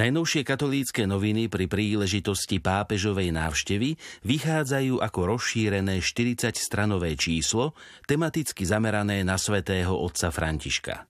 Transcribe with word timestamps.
Najnovšie 0.00 0.48
katolícke 0.48 1.04
noviny 1.04 1.52
pri 1.52 1.68
príležitosti 1.68 2.56
pápežovej 2.56 3.36
návštevy 3.36 4.00
vychádzajú 4.24 4.96
ako 4.96 5.36
rozšírené 5.36 6.00
40-stranové 6.00 7.20
číslo, 7.20 7.76
tematicky 8.08 8.64
zamerané 8.64 9.20
na 9.28 9.36
svätého 9.36 9.92
otca 9.92 10.32
Františka. 10.32 11.04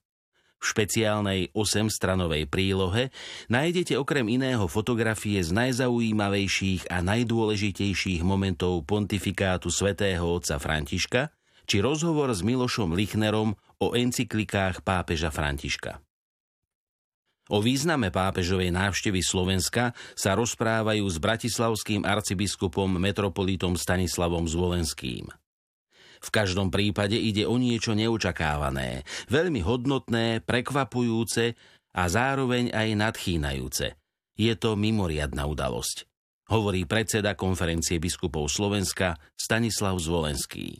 V 0.59 0.63
špeciálnej 0.75 1.55
8-stranovej 1.55 2.51
prílohe 2.51 3.15
nájdete 3.47 3.95
okrem 3.95 4.27
iného 4.27 4.67
fotografie 4.67 5.39
z 5.39 5.55
najzaujímavejších 5.55 6.91
a 6.91 6.99
najdôležitejších 6.99 8.27
momentov 8.27 8.83
pontifikátu 8.83 9.71
svätého 9.71 10.27
otca 10.27 10.59
Františka 10.59 11.31
či 11.63 11.79
rozhovor 11.79 12.27
s 12.35 12.43
Milošom 12.43 12.91
Lichnerom 12.91 13.55
o 13.79 13.95
encyklikách 13.95 14.83
pápeža 14.83 15.31
Františka. 15.31 16.03
O 17.51 17.59
význame 17.59 18.15
pápežovej 18.15 18.71
návštevy 18.71 19.19
Slovenska 19.19 19.91
sa 20.15 20.39
rozprávajú 20.39 21.03
s 21.03 21.19
bratislavským 21.19 22.07
arcibiskupom 22.07 22.95
metropolitom 22.95 23.75
Stanislavom 23.75 24.47
Zvolenským. 24.47 25.27
V 26.21 26.29
každom 26.31 26.71
prípade 26.71 27.19
ide 27.19 27.43
o 27.43 27.59
niečo 27.59 27.91
neočakávané, 27.91 29.03
veľmi 29.27 29.59
hodnotné, 29.67 30.47
prekvapujúce 30.47 31.59
a 31.91 32.03
zároveň 32.07 32.71
aj 32.71 32.87
nadchýnajúce. 32.95 33.99
Je 34.39 34.53
to 34.55 34.79
mimoriadná 34.79 35.43
udalosť, 35.43 36.07
hovorí 36.55 36.87
predseda 36.87 37.35
konferencie 37.35 37.99
biskupov 37.99 38.47
Slovenska 38.47 39.19
Stanislav 39.35 39.99
Zvolenský 39.99 40.79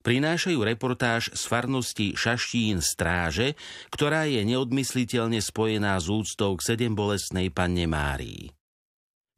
prinášajú 0.00 0.60
reportáž 0.60 1.32
z 1.32 1.42
farnosti 1.44 2.06
Šaštín 2.16 2.80
Stráže, 2.84 3.56
ktorá 3.92 4.24
je 4.28 4.44
neodmysliteľne 4.44 5.40
spojená 5.40 5.96
s 6.00 6.08
úctou 6.08 6.56
k 6.56 6.64
sedembolestnej 6.74 7.52
panne 7.52 7.84
Márii. 7.88 8.52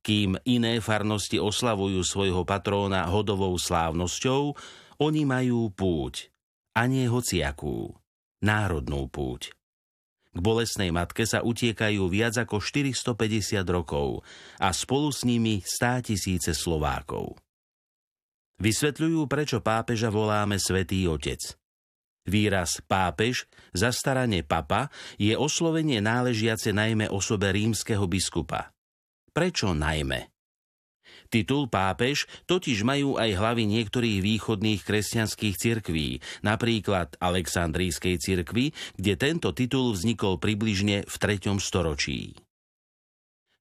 Kým 0.03 0.35
iné 0.43 0.83
farnosti 0.83 1.39
oslavujú 1.39 2.03
svojho 2.03 2.43
patróna 2.43 3.07
hodovou 3.07 3.55
slávnosťou, 3.55 4.59
oni 4.99 5.23
majú 5.23 5.71
púť, 5.71 6.35
a 6.75 6.91
nie 6.91 7.07
hociakú, 7.07 7.95
národnú 8.43 9.07
púť. 9.07 9.55
K 10.33 10.39
bolesnej 10.41 10.89
matke 10.89 11.29
sa 11.29 11.45
utiekajú 11.45 12.09
viac 12.09 12.41
ako 12.41 12.65
450 12.65 13.63
rokov 13.69 14.25
a 14.57 14.73
spolu 14.73 15.13
s 15.13 15.29
nimi 15.29 15.61
stá 15.61 16.01
tisíce 16.01 16.57
Slovákov. 16.57 17.37
Vysvetľujú, 18.63 19.27
prečo 19.27 19.59
pápeža 19.59 20.15
voláme 20.15 20.55
Svetý 20.55 21.11
Otec. 21.11 21.59
Výraz 22.23 22.79
pápež, 22.87 23.51
zastarane 23.75 24.47
papa, 24.47 24.87
je 25.19 25.35
oslovenie 25.35 25.99
náležiace 25.99 26.71
najmä 26.71 27.11
osobe 27.11 27.51
rímskeho 27.51 28.07
biskupa. 28.07 28.71
Prečo 29.35 29.75
najmä? 29.75 30.31
Titul 31.27 31.67
pápež 31.67 32.31
totiž 32.47 32.87
majú 32.87 33.19
aj 33.19 33.35
hlavy 33.35 33.67
niektorých 33.67 34.23
východných 34.23 34.87
kresťanských 34.87 35.59
cirkví, 35.59 36.23
napríklad 36.47 37.19
Aleksandrijskej 37.19 38.23
cirkvi, 38.23 38.71
kde 38.95 39.13
tento 39.19 39.51
titul 39.51 39.91
vznikol 39.91 40.39
približne 40.39 41.03
v 41.03 41.15
3. 41.19 41.59
storočí. 41.59 42.39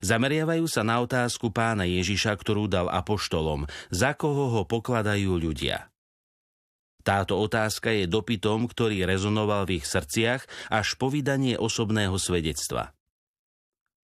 Zameriavajú 0.02 0.66
sa 0.66 0.82
na 0.82 0.98
otázku 0.98 1.54
pána 1.54 1.86
Ježiša, 1.86 2.34
ktorú 2.34 2.66
dal 2.66 2.90
apoštolom, 2.90 3.70
za 3.94 4.18
koho 4.18 4.50
ho 4.60 4.62
pokladajú 4.66 5.38
ľudia. 5.38 5.94
Táto 7.02 7.38
otázka 7.42 7.94
je 7.94 8.06
dopytom, 8.06 8.70
ktorý 8.70 9.06
rezonoval 9.06 9.66
v 9.66 9.82
ich 9.82 9.86
srdciach 9.90 10.46
až 10.70 10.98
po 10.98 11.10
vydanie 11.10 11.58
osobného 11.58 12.18
svedectva. 12.18 12.94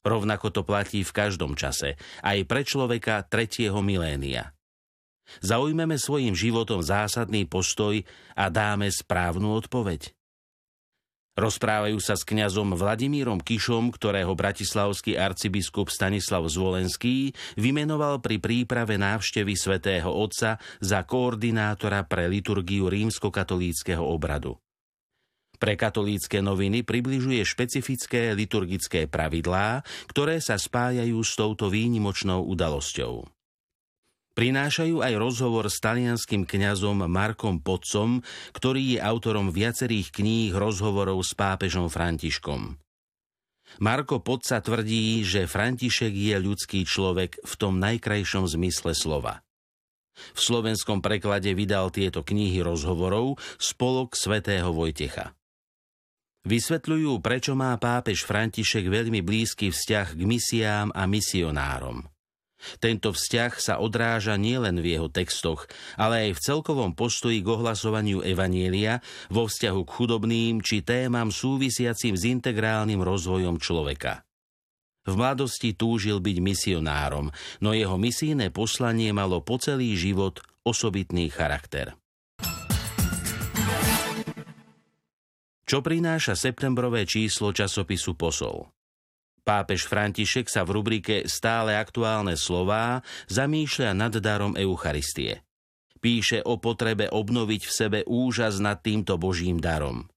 Rovnako 0.03 0.47
to 0.51 0.62
platí 0.66 1.03
v 1.06 1.16
každom 1.16 1.56
čase, 1.56 1.96
aj 2.25 2.38
pre 2.47 2.66
človeka 2.66 3.22
tretieho 3.28 3.80
milénia. 3.80 4.51
Zaujmeme 5.40 5.96
svojim 5.96 6.35
životom 6.35 6.84
zásadný 6.84 7.47
postoj 7.47 8.03
a 8.35 8.51
dáme 8.51 8.91
správnu 8.91 9.56
odpoveď. 9.63 10.12
Rozprávajú 11.41 11.97
sa 11.97 12.13
s 12.13 12.22
kňazom 12.22 12.78
Vladimírom 12.78 13.41
Kišom, 13.41 13.90
ktorého 13.90 14.29
bratislavský 14.38 15.18
arcibiskup 15.18 15.90
Stanislav 15.90 16.46
Zvolenský 16.46 17.34
vymenoval 17.57 18.22
pri 18.22 18.38
príprave 18.38 19.02
návštevy 19.02 19.57
svätého 19.57 20.13
Otca 20.13 20.62
za 20.78 21.01
koordinátora 21.01 22.06
pre 22.06 22.30
liturgiu 22.30 22.94
rímskokatolíckého 22.94 24.06
obradu. 24.06 24.53
Pre 25.57 25.74
katolícke 25.74 26.46
noviny 26.46 26.85
približuje 26.85 27.41
špecifické 27.41 28.38
liturgické 28.38 29.09
pravidlá, 29.09 29.81
ktoré 30.13 30.38
sa 30.46 30.62
spájajú 30.62 31.25
s 31.25 31.34
touto 31.34 31.74
výnimočnou 31.74 32.46
udalosťou. 32.53 33.41
Prinášajú 34.31 35.03
aj 35.03 35.14
rozhovor 35.19 35.68
s 35.68 35.84
talianským 35.84 36.47
kňazom 36.47 37.03
Markom 37.03 37.59
Podcom, 37.59 38.24
ktorý 38.56 38.96
je 38.96 39.00
autorom 39.03 39.52
viacerých 39.52 40.08
kníh 40.16 40.56
rozhovorov 40.56 41.19
s 41.19 41.36
pápežom 41.36 41.92
Františkom. 41.92 42.80
Marko 43.84 44.24
Podca 44.24 44.64
tvrdí, 44.64 45.24
že 45.28 45.52
František 45.52 46.16
je 46.16 46.36
ľudský 46.40 46.88
človek 46.88 47.44
v 47.44 47.53
tom 47.59 47.75
najkrajšom 47.84 48.47
zmysle 48.47 48.96
slova. 48.96 49.44
V 50.36 50.40
slovenskom 50.40 51.03
preklade 51.03 51.52
vydal 51.52 51.92
tieto 51.92 52.24
knihy 52.24 52.63
rozhovorov 52.63 53.36
spolok 53.59 54.16
svätého 54.16 54.72
Vojtecha. 54.72 55.36
Vysvetľujú, 56.48 57.19
prečo 57.19 57.52
má 57.52 57.75
pápež 57.75 58.24
František 58.24 58.88
veľmi 58.88 59.19
blízky 59.24 59.75
vzťah 59.75 60.08
k 60.16 60.22
misiám 60.24 60.88
a 60.96 61.03
misionárom. 61.03 62.08
Tento 62.80 63.14
vzťah 63.14 63.52
sa 63.58 63.74
odráža 63.82 64.38
nielen 64.38 64.82
v 64.82 64.98
jeho 64.98 65.08
textoch, 65.08 65.66
ale 65.98 66.30
aj 66.30 66.38
v 66.38 66.44
celkovom 66.44 66.92
postoji 66.94 67.42
k 67.42 67.52
ohlasovaniu 67.52 68.22
Evanielia 68.22 69.00
vo 69.30 69.46
vzťahu 69.50 69.82
k 69.84 69.94
chudobným 69.94 70.62
či 70.62 70.86
témam 70.86 71.34
súvisiacim 71.34 72.14
s 72.16 72.24
integrálnym 72.28 73.02
rozvojom 73.02 73.58
človeka. 73.58 74.24
V 75.02 75.18
mladosti 75.18 75.74
túžil 75.74 76.22
byť 76.22 76.38
misionárom, 76.38 77.34
no 77.58 77.74
jeho 77.74 77.98
misijné 77.98 78.54
poslanie 78.54 79.10
malo 79.10 79.42
po 79.42 79.58
celý 79.58 79.98
život 79.98 80.46
osobitný 80.62 81.34
charakter. 81.34 81.98
Čo 85.66 85.80
prináša 85.80 86.36
septembrové 86.36 87.08
číslo 87.08 87.56
časopisu 87.56 88.14
Posol? 88.20 88.68
Pápež 89.41 89.90
František 89.90 90.46
sa 90.46 90.62
v 90.62 90.78
rubrike 90.78 91.25
Stále 91.25 91.74
aktuálne 91.74 92.38
slová 92.38 93.02
zamýšľa 93.25 93.91
nad 93.97 94.13
darom 94.22 94.53
Eucharistie. 94.53 95.41
Píše 96.02 96.46
o 96.46 96.57
potrebe 96.57 97.09
obnoviť 97.09 97.62
v 97.66 97.72
sebe 97.74 98.00
úžas 98.06 98.62
nad 98.62 98.81
týmto 98.81 99.18
Božím 99.22 99.57
darom. 99.62 100.09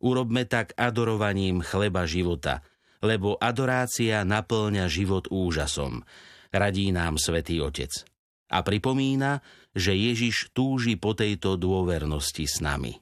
Urobme 0.00 0.44
tak 0.44 0.76
adorovaním 0.76 1.64
chleba 1.64 2.04
života, 2.04 2.64
lebo 3.00 3.36
adorácia 3.40 4.22
naplňa 4.24 4.84
život 4.86 5.28
úžasom, 5.32 6.04
radí 6.52 6.92
nám 6.92 7.16
Svetý 7.16 7.60
Otec. 7.64 7.90
A 8.48 8.64
pripomína, 8.64 9.44
že 9.76 9.92
Ježiš 9.92 10.52
túži 10.56 10.96
po 10.96 11.12
tejto 11.12 11.60
dôvernosti 11.60 12.48
s 12.48 12.64
nami. 12.64 12.96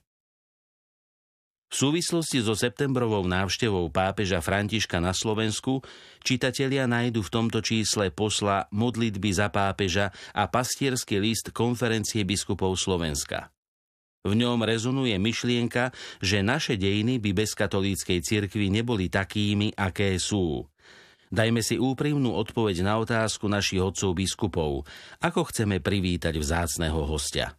V 1.67 1.75
súvislosti 1.75 2.39
so 2.47 2.55
septembrovou 2.55 3.27
návštevou 3.27 3.91
pápeža 3.91 4.39
Františka 4.39 5.03
na 5.03 5.11
Slovensku 5.11 5.83
čitatelia 6.23 6.87
nájdu 6.87 7.27
v 7.27 7.33
tomto 7.33 7.59
čísle 7.59 8.15
posla 8.15 8.71
modlitby 8.71 9.35
za 9.35 9.51
pápeža 9.51 10.15
a 10.31 10.47
pastierský 10.47 11.19
list 11.19 11.51
konferencie 11.51 12.23
biskupov 12.23 12.79
Slovenska. 12.79 13.51
V 14.27 14.35
ňom 14.35 14.63
rezonuje 14.63 15.19
myšlienka, 15.19 15.91
že 16.23 16.43
naše 16.43 16.79
dejiny 16.79 17.19
by 17.19 17.31
bez 17.35 17.55
katolíckej 17.55 18.23
cirkvi 18.23 18.71
neboli 18.71 19.11
takými, 19.11 19.75
aké 19.75 20.19
sú. 20.23 20.67
Dajme 21.31 21.63
si 21.67 21.79
úprimnú 21.79 22.31
odpoveď 22.35 22.87
na 22.87 23.03
otázku 23.03 23.51
našich 23.51 23.83
otcov 23.83 24.15
biskupov, 24.15 24.87
ako 25.19 25.51
chceme 25.51 25.83
privítať 25.83 26.39
vzácného 26.39 27.03
hostia. 27.07 27.59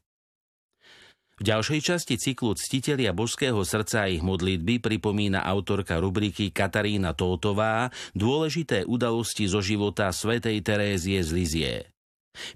V 1.38 1.46
ďalšej 1.46 1.80
časti 1.86 2.18
cyklu 2.18 2.58
Ctitelia 2.58 3.14
božského 3.14 3.62
srdca 3.62 4.06
a 4.06 4.10
ich 4.10 4.26
modlitby 4.26 4.82
pripomína 4.82 5.46
autorka 5.46 6.02
rubriky 6.02 6.50
Katarína 6.50 7.14
Tótová 7.14 7.94
dôležité 8.18 8.90
udalosti 8.90 9.46
zo 9.46 9.62
života 9.62 10.10
svätej 10.10 10.66
Terézie 10.66 11.22
z 11.22 11.30
Lizie. 11.30 11.74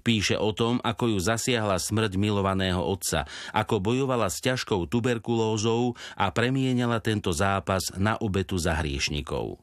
Píše 0.02 0.34
o 0.34 0.50
tom, 0.50 0.82
ako 0.82 1.14
ju 1.14 1.18
zasiahla 1.22 1.78
smrť 1.78 2.18
milovaného 2.18 2.82
otca, 2.82 3.22
ako 3.54 3.78
bojovala 3.78 4.26
s 4.26 4.42
ťažkou 4.42 4.90
tuberkulózou 4.90 5.94
a 6.18 6.34
premienala 6.34 6.98
tento 6.98 7.30
zápas 7.30 7.94
na 7.94 8.18
obetu 8.18 8.58
za 8.58 8.82
hriešnikov. 8.82 9.62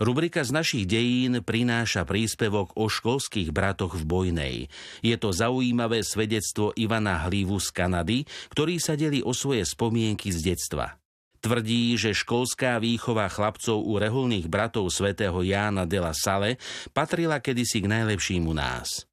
Rubrika 0.00 0.40
z 0.40 0.56
našich 0.56 0.84
dejín 0.88 1.44
prináša 1.44 2.08
príspevok 2.08 2.72
o 2.72 2.88
školských 2.88 3.52
bratoch 3.52 4.00
v 4.00 4.08
Bojnej. 4.08 4.56
Je 5.04 5.12
to 5.20 5.28
zaujímavé 5.28 6.00
svedectvo 6.00 6.72
Ivana 6.72 7.20
Hlívu 7.28 7.60
z 7.60 7.68
Kanady, 7.68 8.18
ktorý 8.48 8.80
sa 8.80 8.96
delí 8.96 9.20
o 9.20 9.36
svoje 9.36 9.60
spomienky 9.68 10.32
z 10.32 10.56
detstva. 10.56 10.96
Tvrdí, 11.44 12.00
že 12.00 12.16
školská 12.16 12.80
výchova 12.80 13.28
chlapcov 13.28 13.76
u 13.76 14.00
reholných 14.00 14.48
bratov 14.48 14.88
svätého 14.88 15.36
Jána 15.44 15.84
de 15.84 16.00
la 16.00 16.16
Salle 16.16 16.56
patrila 16.96 17.36
kedysi 17.36 17.84
k 17.84 17.92
najlepším 17.92 18.48
u 18.48 18.56
nás. 18.56 19.04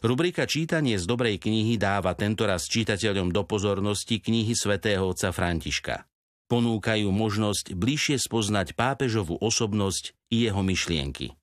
Rubrika 0.00 0.48
Čítanie 0.48 0.96
z 0.96 1.04
dobrej 1.04 1.36
knihy 1.36 1.76
dáva 1.76 2.16
tentoraz 2.16 2.64
čitateľom 2.64 3.28
do 3.28 3.44
pozornosti 3.44 4.24
knihy 4.24 4.56
svätého 4.56 5.04
otca 5.04 5.36
Františka. 5.36 6.15
Ponúkajú 6.46 7.10
možnosť 7.10 7.74
bližšie 7.74 8.22
spoznať 8.22 8.78
pápežovú 8.78 9.34
osobnosť 9.42 10.14
i 10.30 10.46
jeho 10.46 10.62
myšlienky. 10.62 11.34